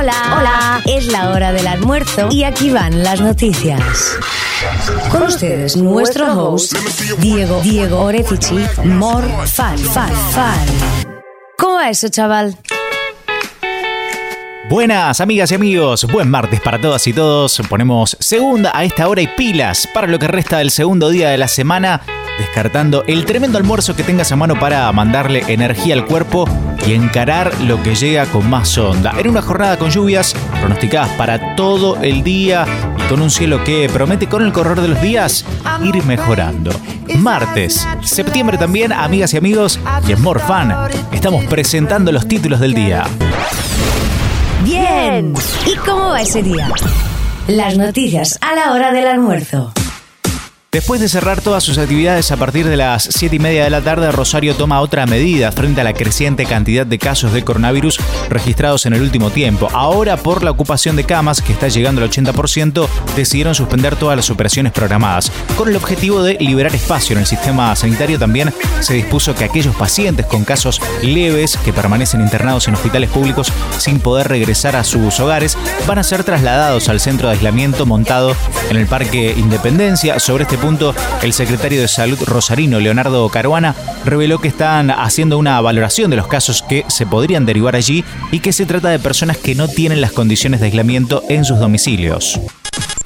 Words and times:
Hola, 0.00 0.34
hola. 0.34 0.82
Es 0.86 1.08
la 1.08 1.28
hora 1.28 1.52
del 1.52 1.66
almuerzo 1.66 2.28
y 2.30 2.44
aquí 2.44 2.70
van 2.70 3.02
las 3.02 3.20
noticias. 3.20 4.16
Con 5.10 5.24
ustedes, 5.24 5.76
nuestro 5.76 6.32
host, 6.32 6.74
Diego, 7.18 7.60
Diego 7.60 8.00
Orefici, 8.00 8.60
More 8.82 9.28
Fan, 9.46 9.76
Fan, 9.76 10.10
Fan. 10.30 10.58
¿Cómo 11.58 11.74
va 11.74 11.90
eso, 11.90 12.08
chaval? 12.08 12.56
Buenas 14.70 15.20
amigas 15.20 15.52
y 15.52 15.56
amigos, 15.56 16.06
buen 16.10 16.30
martes 16.30 16.62
para 16.62 16.80
todas 16.80 17.06
y 17.06 17.12
todos. 17.12 17.60
Ponemos 17.68 18.16
segunda 18.20 18.72
a 18.72 18.84
esta 18.84 19.06
hora 19.06 19.20
y 19.20 19.26
pilas 19.26 19.86
para 19.92 20.06
lo 20.06 20.18
que 20.18 20.28
resta 20.28 20.58
del 20.58 20.70
segundo 20.70 21.10
día 21.10 21.28
de 21.28 21.36
la 21.36 21.48
semana, 21.48 22.00
descartando 22.40 23.04
el 23.06 23.26
tremendo 23.26 23.58
almuerzo 23.58 23.94
que 23.94 24.02
tengas 24.02 24.32
a 24.32 24.36
mano 24.36 24.58
para 24.58 24.90
mandarle 24.92 25.44
energía 25.46 25.94
al 25.94 26.06
cuerpo 26.06 26.48
y 26.86 26.94
encarar 26.94 27.52
lo 27.60 27.82
que 27.82 27.94
llega 27.94 28.24
con 28.26 28.48
más 28.48 28.78
onda. 28.78 29.12
En 29.18 29.28
una 29.28 29.42
jornada 29.42 29.78
con 29.78 29.90
lluvias 29.90 30.34
pronosticadas 30.58 31.10
para 31.10 31.54
todo 31.54 32.00
el 32.00 32.24
día 32.24 32.66
y 32.98 33.08
con 33.08 33.20
un 33.20 33.30
cielo 33.30 33.62
que 33.62 33.90
promete 33.92 34.26
con 34.26 34.42
el 34.42 34.52
correr 34.52 34.80
de 34.80 34.88
los 34.88 35.02
días 35.02 35.44
ir 35.84 36.02
mejorando. 36.04 36.72
Martes, 37.18 37.86
septiembre 38.02 38.56
también, 38.56 38.92
amigas 38.92 39.34
y 39.34 39.36
amigos, 39.36 39.78
y 40.08 40.12
en 40.12 40.22
Morfan 40.22 40.74
estamos 41.12 41.44
presentando 41.44 42.10
los 42.10 42.26
títulos 42.26 42.58
del 42.60 42.72
día. 42.72 43.04
Bien. 44.64 45.34
¿Y 45.66 45.76
cómo 45.76 46.08
va 46.08 46.22
ese 46.22 46.42
día? 46.42 46.70
Las 47.48 47.76
noticias 47.76 48.38
a 48.40 48.54
la 48.54 48.72
hora 48.72 48.92
del 48.92 49.06
almuerzo. 49.06 49.72
Después 50.72 51.00
de 51.00 51.08
cerrar 51.08 51.40
todas 51.40 51.64
sus 51.64 51.78
actividades 51.78 52.30
a 52.30 52.36
partir 52.36 52.64
de 52.64 52.76
las 52.76 53.02
7 53.02 53.34
y 53.34 53.38
media 53.40 53.64
de 53.64 53.70
la 53.70 53.80
tarde, 53.80 54.12
Rosario 54.12 54.54
toma 54.54 54.80
otra 54.80 55.04
medida 55.04 55.50
frente 55.50 55.80
a 55.80 55.84
la 55.84 55.94
creciente 55.94 56.46
cantidad 56.46 56.86
de 56.86 56.96
casos 56.96 57.32
de 57.32 57.42
coronavirus 57.42 57.98
registrados 58.28 58.86
en 58.86 58.92
el 58.92 59.02
último 59.02 59.30
tiempo. 59.30 59.68
Ahora, 59.72 60.16
por 60.16 60.44
la 60.44 60.52
ocupación 60.52 60.94
de 60.94 61.02
camas, 61.02 61.42
que 61.42 61.52
está 61.52 61.66
llegando 61.66 62.00
al 62.00 62.08
80%, 62.08 62.86
decidieron 63.16 63.56
suspender 63.56 63.96
todas 63.96 64.14
las 64.14 64.30
operaciones 64.30 64.70
programadas. 64.70 65.32
Con 65.56 65.68
el 65.68 65.74
objetivo 65.74 66.22
de 66.22 66.34
liberar 66.34 66.72
espacio 66.72 67.14
en 67.14 67.22
el 67.22 67.26
sistema 67.26 67.74
sanitario, 67.74 68.20
también 68.20 68.54
se 68.78 68.94
dispuso 68.94 69.34
que 69.34 69.42
aquellos 69.42 69.74
pacientes 69.74 70.26
con 70.26 70.44
casos 70.44 70.80
leves 71.02 71.56
que 71.64 71.72
permanecen 71.72 72.20
internados 72.20 72.68
en 72.68 72.74
hospitales 72.74 73.10
públicos 73.10 73.52
sin 73.76 73.98
poder 73.98 74.28
regresar 74.28 74.76
a 74.76 74.84
sus 74.84 75.18
hogares 75.18 75.58
van 75.88 75.98
a 75.98 76.04
ser 76.04 76.22
trasladados 76.22 76.88
al 76.88 77.00
centro 77.00 77.26
de 77.26 77.34
aislamiento 77.34 77.86
montado 77.86 78.36
en 78.70 78.76
el 78.76 78.86
Parque 78.86 79.34
Independencia. 79.36 80.20
Sobre 80.20 80.44
este 80.44 80.59
punto, 80.60 80.94
el 81.22 81.32
secretario 81.32 81.80
de 81.80 81.88
Salud 81.88 82.18
rosarino, 82.24 82.78
Leonardo 82.78 83.28
Caruana, 83.28 83.74
reveló 84.04 84.38
que 84.38 84.48
están 84.48 84.90
haciendo 84.90 85.38
una 85.38 85.60
valoración 85.60 86.10
de 86.10 86.16
los 86.16 86.28
casos 86.28 86.62
que 86.62 86.84
se 86.88 87.06
podrían 87.06 87.46
derivar 87.46 87.76
allí 87.76 88.04
y 88.30 88.40
que 88.40 88.52
se 88.52 88.66
trata 88.66 88.90
de 88.90 88.98
personas 88.98 89.38
que 89.38 89.54
no 89.54 89.68
tienen 89.68 90.00
las 90.00 90.12
condiciones 90.12 90.60
de 90.60 90.66
aislamiento 90.66 91.22
en 91.28 91.44
sus 91.44 91.58
domicilios. 91.58 92.40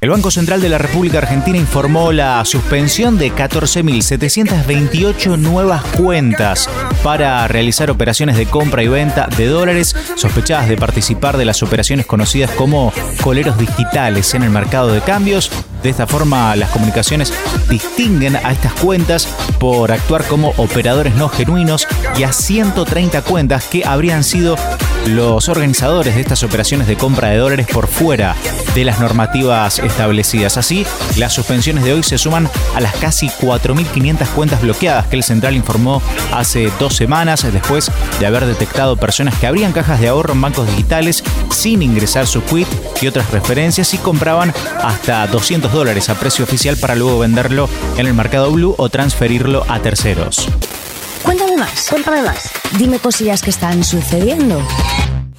El 0.00 0.10
Banco 0.10 0.30
Central 0.30 0.60
de 0.60 0.68
la 0.68 0.78
República 0.78 1.18
Argentina 1.18 1.58
informó 1.58 2.12
la 2.12 2.44
suspensión 2.44 3.18
de 3.18 3.32
14.728 3.32 5.36
nuevas 5.36 5.82
cuentas 5.82 6.70
para 7.02 7.48
realizar 7.48 7.90
operaciones 7.90 8.36
de 8.36 8.46
compra 8.46 8.84
y 8.84 8.88
venta 8.88 9.26
de 9.36 9.46
dólares 9.46 9.96
sospechadas 10.14 10.68
de 10.68 10.76
participar 10.76 11.36
de 11.36 11.46
las 11.46 11.64
operaciones 11.64 12.06
conocidas 12.06 12.52
como 12.52 12.92
coleros 13.24 13.58
digitales 13.58 14.34
en 14.34 14.44
el 14.44 14.50
mercado 14.50 14.92
de 14.92 15.00
cambios. 15.00 15.50
De 15.82 15.90
esta 15.90 16.06
forma, 16.06 16.56
las 16.56 16.70
comunicaciones 16.70 17.32
distinguen 17.68 18.36
a 18.36 18.50
estas 18.50 18.72
cuentas 18.74 19.26
por 19.58 19.92
actuar 19.92 20.24
como 20.24 20.52
operadores 20.56 21.14
no 21.14 21.28
genuinos 21.28 21.86
y 22.16 22.24
a 22.24 22.32
130 22.32 23.22
cuentas 23.22 23.66
que 23.66 23.84
habrían 23.84 24.24
sido 24.24 24.56
los 25.06 25.48
organizadores 25.48 26.14
de 26.14 26.20
estas 26.20 26.42
operaciones 26.42 26.86
de 26.86 26.96
compra 26.96 27.28
de 27.28 27.38
dólares 27.38 27.66
por 27.72 27.86
fuera 27.86 28.34
de 28.78 28.84
las 28.84 29.00
normativas 29.00 29.80
establecidas. 29.80 30.56
Así, 30.56 30.86
las 31.16 31.32
suspensiones 31.32 31.82
de 31.82 31.94
hoy 31.94 32.04
se 32.04 32.16
suman 32.16 32.48
a 32.76 32.80
las 32.80 32.94
casi 32.94 33.28
4.500 33.28 34.28
cuentas 34.28 34.62
bloqueadas 34.62 35.08
que 35.08 35.16
el 35.16 35.24
central 35.24 35.56
informó 35.56 36.00
hace 36.32 36.70
dos 36.78 36.94
semanas 36.94 37.44
después 37.52 37.90
de 38.20 38.26
haber 38.26 38.46
detectado 38.46 38.96
personas 38.96 39.36
que 39.36 39.48
abrían 39.48 39.72
cajas 39.72 40.00
de 40.00 40.06
ahorro 40.06 40.32
en 40.32 40.42
bancos 40.42 40.68
digitales 40.68 41.24
sin 41.50 41.82
ingresar 41.82 42.28
su 42.28 42.40
quit 42.44 42.68
y 43.02 43.08
otras 43.08 43.28
referencias 43.32 43.94
y 43.94 43.98
compraban 43.98 44.54
hasta 44.80 45.26
200 45.26 45.72
dólares 45.72 46.08
a 46.08 46.14
precio 46.14 46.44
oficial 46.44 46.76
para 46.76 46.94
luego 46.94 47.18
venderlo 47.18 47.68
en 47.96 48.06
el 48.06 48.14
mercado 48.14 48.52
blue 48.52 48.76
o 48.78 48.88
transferirlo 48.90 49.64
a 49.68 49.80
terceros. 49.80 50.48
Cuéntame 51.24 51.56
más, 51.56 51.88
cuéntame 51.90 52.22
más. 52.22 52.48
Dime 52.78 53.00
cosillas 53.00 53.42
que 53.42 53.50
están 53.50 53.82
sucediendo. 53.82 54.62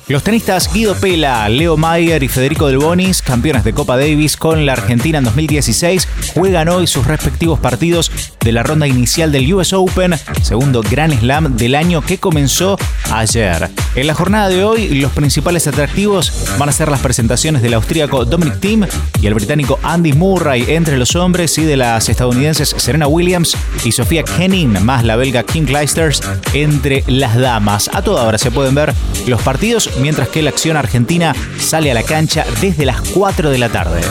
Los 0.09 0.24
tenistas 0.24 0.74
Guido 0.74 0.96
Pela, 0.96 1.47
Leo 1.50 1.78
Mayer 1.78 2.24
y 2.24 2.28
Federico 2.28 2.66
Del 2.66 2.80
Bonis, 2.80 3.22
campeones 3.22 3.64
de 3.64 3.74
Copa 3.74 3.96
Davis 3.96 4.38
con 4.38 4.66
la 4.66 4.74
Argentina 4.74 5.20
en 5.20 5.24
2016, 5.24 6.08
juegan 6.34 6.68
hoy 6.68 6.88
sus 6.88 7.06
respectivos 7.06 7.59
partidos 7.59 8.12
de 8.40 8.52
la 8.52 8.64
ronda 8.64 8.88
inicial 8.88 9.31
del 9.31 9.53
US 9.53 9.72
Open, 9.72 10.16
segundo 10.42 10.81
Grand 10.81 11.20
Slam 11.20 11.56
del 11.58 11.75
año 11.75 12.02
que 12.02 12.18
comenzó 12.18 12.75
ayer. 13.12 13.70
En 13.94 14.08
la 14.08 14.16
jornada 14.16 14.50
de 14.50 14.64
hoy, 14.64 15.00
los 15.00 15.12
principales 15.12 15.68
atractivos 15.68 16.34
van 16.58 16.70
a 16.70 16.72
ser 16.72 16.90
las 16.90 17.02
presentaciones 17.02 17.62
del 17.62 17.76
austríaco 17.76 18.26
Dominic 18.26 18.59
Thiem 18.59 18.88
y 19.22 19.28
el 19.28 19.36
británico 19.36 19.80
Andy 19.84 20.14
Murray 20.14 20.66
entre 20.70 20.97
los 20.97 21.16
hombres 21.16 21.56
y 21.59 21.66
de 21.66 21.78
las 21.78 22.09
estadounidenses 22.09 22.74
Serena 22.78 23.06
Williams 23.06 23.56
y 23.84 23.91
Sofía 23.91 24.24
Kenin, 24.24 24.84
más 24.84 25.03
la 25.03 25.18
belga 25.18 25.44
Kim 25.44 25.66
Clijsters 25.66 26.22
entre 26.53 27.03
las 27.06 27.38
damas. 27.38 27.91
A 27.94 28.02
toda 28.02 28.24
hora 28.24 28.40
se 28.40 28.50
pueden 28.50 28.74
ver 28.74 28.96
los 29.28 29.41
partidos 29.44 29.90
mientras 30.00 30.30
que 30.30 30.42
la 30.42 30.50
acción 30.50 30.78
argentina 30.78 31.36
sale 31.60 31.92
a 31.92 31.94
la 31.94 32.04
cancha 32.04 32.46
desde 32.62 32.86
las 32.86 33.02
4 33.02 33.50
de 33.50 33.58
la 33.58 33.70
tarde. 33.70 34.02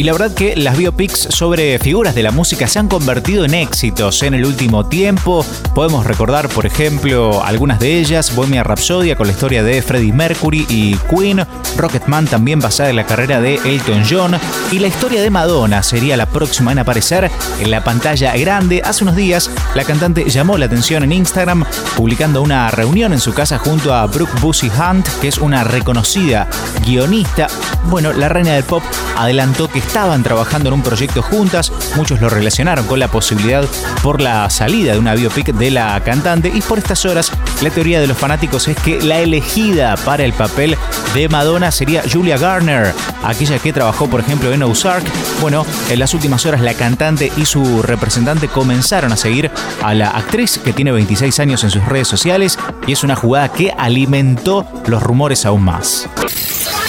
Y 0.00 0.02
la 0.02 0.12
verdad 0.12 0.32
que 0.32 0.56
las 0.56 0.78
biopics 0.78 1.28
sobre 1.28 1.78
figuras 1.78 2.14
de 2.14 2.22
la 2.22 2.30
música 2.30 2.66
se 2.66 2.78
han 2.78 2.88
convertido 2.88 3.44
en 3.44 3.52
éxitos 3.52 4.22
en 4.22 4.32
el 4.32 4.46
último 4.46 4.86
tiempo. 4.86 5.44
Podemos 5.74 6.06
recordar, 6.06 6.48
por 6.48 6.64
ejemplo, 6.64 7.44
algunas 7.44 7.80
de 7.80 7.98
ellas, 7.98 8.34
Bohemia 8.34 8.62
Rhapsody 8.62 9.14
con 9.14 9.26
la 9.26 9.34
historia 9.34 9.62
de 9.62 9.82
Freddie 9.82 10.14
Mercury 10.14 10.64
y 10.70 10.96
Queen, 11.14 11.46
Rocketman 11.76 12.26
también 12.26 12.60
basada 12.60 12.88
en 12.88 12.96
la 12.96 13.04
carrera 13.04 13.42
de 13.42 13.56
Elton 13.56 14.02
John 14.08 14.38
y 14.72 14.78
la 14.78 14.86
historia 14.86 15.20
de 15.20 15.28
Madonna 15.28 15.82
sería 15.82 16.16
la 16.16 16.24
próxima 16.24 16.72
en 16.72 16.78
aparecer 16.78 17.30
en 17.60 17.70
la 17.70 17.84
pantalla 17.84 18.34
grande. 18.38 18.80
Hace 18.82 19.04
unos 19.04 19.16
días, 19.16 19.50
la 19.74 19.84
cantante 19.84 20.30
llamó 20.30 20.56
la 20.56 20.64
atención 20.64 21.04
en 21.04 21.12
Instagram 21.12 21.66
publicando 21.94 22.40
una 22.40 22.70
reunión 22.70 23.12
en 23.12 23.20
su 23.20 23.34
casa 23.34 23.58
junto 23.58 23.92
a 23.92 24.06
Brooke 24.06 24.40
Busy 24.40 24.70
Hunt, 24.70 25.06
que 25.20 25.28
es 25.28 25.36
una 25.36 25.62
reconocida 25.62 26.48
guionista. 26.86 27.48
Bueno, 27.84 28.14
la 28.14 28.30
reina 28.30 28.52
del 28.52 28.64
pop 28.64 28.82
adelantó 29.16 29.68
que 29.68 29.89
estaban 29.90 30.22
trabajando 30.22 30.68
en 30.68 30.74
un 30.74 30.82
proyecto 30.82 31.20
juntas, 31.20 31.72
muchos 31.96 32.20
lo 32.20 32.28
relacionaron 32.28 32.86
con 32.86 33.00
la 33.00 33.08
posibilidad 33.08 33.64
por 34.04 34.20
la 34.20 34.48
salida 34.48 34.92
de 34.92 35.00
una 35.00 35.16
biopic 35.16 35.48
de 35.48 35.72
la 35.72 36.00
cantante 36.04 36.48
y 36.54 36.60
por 36.60 36.78
estas 36.78 37.04
horas 37.06 37.32
la 37.60 37.70
teoría 37.70 38.00
de 38.00 38.06
los 38.06 38.16
fanáticos 38.16 38.68
es 38.68 38.76
que 38.76 39.02
la 39.02 39.18
elegida 39.18 39.96
para 39.96 40.22
el 40.22 40.32
papel 40.32 40.76
de 41.12 41.28
Madonna 41.28 41.72
sería 41.72 42.04
Julia 42.08 42.38
Garner, 42.38 42.94
aquella 43.24 43.58
que 43.58 43.72
trabajó 43.72 44.08
por 44.08 44.20
ejemplo 44.20 44.52
en 44.52 44.62
Ozark. 44.62 45.04
Bueno, 45.40 45.66
en 45.88 45.98
las 45.98 46.14
últimas 46.14 46.46
horas 46.46 46.60
la 46.60 46.74
cantante 46.74 47.32
y 47.36 47.44
su 47.44 47.82
representante 47.82 48.46
comenzaron 48.46 49.10
a 49.10 49.16
seguir 49.16 49.50
a 49.82 49.92
la 49.92 50.10
actriz 50.10 50.60
que 50.64 50.72
tiene 50.72 50.92
26 50.92 51.40
años 51.40 51.64
en 51.64 51.70
sus 51.70 51.84
redes 51.84 52.06
sociales 52.06 52.60
y 52.86 52.92
es 52.92 53.02
una 53.02 53.16
jugada 53.16 53.48
que 53.48 53.72
alimentó 53.76 54.64
los 54.86 55.02
rumores 55.02 55.44
aún 55.46 55.64
más. 55.64 56.08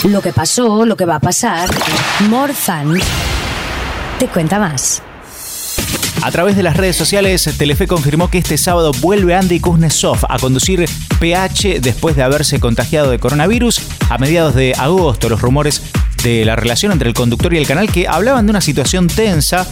Lo 0.04 0.22
que 0.22 0.34
pasó, 0.34 0.86
lo 0.86 0.98
que 0.98 1.06
va 1.06 1.16
a 1.16 1.20
pasar. 1.20 1.70
Morzan 2.28 3.00
te 4.18 4.28
cuenta 4.28 4.58
más. 4.58 5.04
A 6.24 6.32
través 6.32 6.56
de 6.56 6.64
las 6.64 6.76
redes 6.76 6.96
sociales, 6.96 7.48
Telefe 7.58 7.86
confirmó 7.86 8.30
que 8.30 8.40
este 8.40 8.58
sábado 8.58 8.92
vuelve 9.00 9.36
Andy 9.36 9.60
Kuznetsov 9.60 10.26
a 10.28 10.40
conducir 10.40 10.86
PH 11.20 11.82
después 11.82 12.16
de 12.16 12.24
haberse 12.24 12.60
contagiado 12.60 13.12
de 13.12 13.20
coronavirus. 13.20 13.80
A 14.10 14.18
mediados 14.18 14.56
de 14.56 14.74
agosto, 14.76 15.30
los 15.30 15.42
rumores 15.42 15.84
de 16.24 16.46
la 16.46 16.56
relación 16.56 16.92
entre 16.92 17.08
el 17.08 17.14
conductor 17.14 17.54
y 17.54 17.58
el 17.58 17.68
canal 17.68 17.92
que 17.92 18.08
hablaban 18.08 18.48
de 18.48 18.52
una 18.52 18.62
situación 18.62 19.08
tensa 19.08 19.68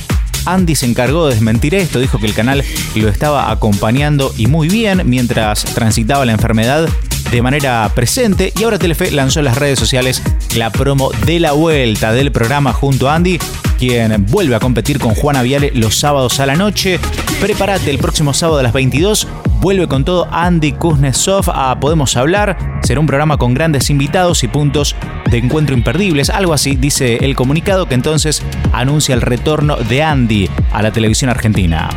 Andy 0.46 0.76
se 0.76 0.86
encargó 0.86 1.28
de 1.28 1.36
desmentir 1.36 1.76
esto, 1.76 2.00
dijo 2.00 2.20
que 2.20 2.26
el 2.26 2.34
canal 2.34 2.64
lo 2.96 3.10
estaba 3.10 3.52
acompañando 3.52 4.34
y 4.38 4.48
muy 4.48 4.68
bien 4.68 5.04
mientras 5.06 5.64
transitaba 5.64 6.26
la 6.26 6.32
enfermedad 6.32 6.88
de 7.32 7.42
manera 7.42 7.90
presente 7.94 8.52
y 8.58 8.64
ahora 8.64 8.80
Telefe 8.80 9.12
lanzó 9.12 9.40
en 9.40 9.46
las 9.46 9.58
redes 9.58 9.78
sociales 9.78 10.22
la 10.56 10.72
promo 10.72 11.12
de 11.26 11.40
la 11.40 11.52
vuelta 11.52 12.12
del 12.12 12.32
programa 12.32 12.74
junto 12.74 13.10
a 13.10 13.16
Andy 13.16 13.40
quien 13.80 14.26
vuelve 14.26 14.56
a 14.56 14.60
competir 14.60 15.00
con 15.00 15.16
Juana 15.16 15.42
Viale 15.42 15.72
los 15.74 15.98
sábados 15.98 16.42
a 16.42 16.46
la 16.46 16.56
noche. 16.56 17.00
Prepárate, 17.40 17.90
el 17.90 17.98
próximo 17.98 18.34
sábado 18.34 18.60
a 18.60 18.64
las 18.64 18.74
22 18.74 19.26
vuelve 19.62 19.88
con 19.88 20.04
todo 20.04 20.28
Andy 20.32 20.74
Kuznetsov 20.74 21.50
a 21.50 21.80
Podemos 21.80 22.18
Hablar. 22.18 22.58
Será 22.84 23.00
un 23.00 23.08
programa 23.08 23.38
con 23.38 23.54
grandes 23.54 23.90
invitados 23.90 24.44
y 24.44 24.50
puntos 24.50 24.98
de 25.32 25.38
encuentro 25.38 25.76
imperdibles. 25.76 26.30
Algo 26.30 26.54
así 26.54 26.76
dice 26.76 27.20
el 27.22 27.38
comunicado 27.38 27.88
que 27.88 27.96
entonces 27.96 28.44
anuncia 28.74 29.16
el 29.16 29.22
retorno 29.22 29.78
de 29.78 30.04
Andy 30.04 30.50
a 30.74 30.82
la 30.82 30.92
televisión 30.92 31.30
argentina. 31.30 31.90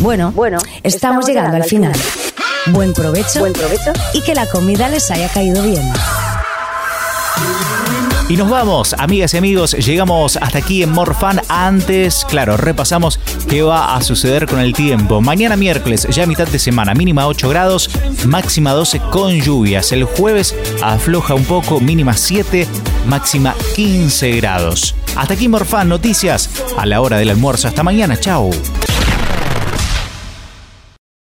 Bueno, 0.00 0.32
bueno, 0.32 0.58
estamos, 0.82 1.26
llegando, 1.26 1.56
al 1.56 1.64
final. 1.64 1.92
Buen 2.72 2.92
provecho, 2.92 3.40
buen 3.40 3.52
provecho 3.52 3.92
y 4.12 4.22
que 4.22 4.34
la 4.34 4.46
comida 4.46 4.88
les 4.88 5.10
haya 5.10 5.28
caído 5.28 5.62
bien. 5.62 5.90
Y 8.28 8.36
nos 8.36 8.50
vamos, 8.50 8.94
amigas 8.98 9.32
y 9.32 9.38
amigos, 9.38 9.72
llegamos 9.72 10.36
hasta 10.36 10.58
aquí 10.58 10.82
en 10.82 10.92
Morfan. 10.92 11.40
Antes, 11.48 12.26
claro, 12.28 12.58
repasamos 12.58 13.18
qué 13.48 13.62
va 13.62 13.96
a 13.96 14.02
suceder 14.02 14.46
con 14.46 14.58
el 14.60 14.74
tiempo. 14.74 15.22
Mañana 15.22 15.56
miércoles, 15.56 16.06
ya 16.10 16.26
mitad 16.26 16.46
de 16.46 16.58
semana, 16.58 16.92
mínima 16.92 17.26
8 17.26 17.48
grados, 17.48 17.88
máxima 18.26 18.72
12 18.72 19.00
con 19.10 19.32
lluvias. 19.40 19.92
El 19.92 20.04
jueves 20.04 20.54
afloja 20.82 21.32
un 21.32 21.44
poco, 21.46 21.80
mínima 21.80 22.12
7, 22.12 22.68
máxima 23.06 23.54
15 23.74 24.32
grados. 24.32 24.94
Hasta 25.16 25.32
aquí 25.32 25.48
Morfan, 25.48 25.88
noticias 25.88 26.50
a 26.76 26.84
la 26.84 27.00
hora 27.00 27.16
del 27.16 27.30
almuerzo. 27.30 27.66
Hasta 27.68 27.82
mañana, 27.82 28.20
chao. 28.20 28.50